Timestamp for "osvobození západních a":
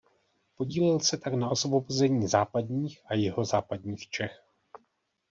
1.49-3.13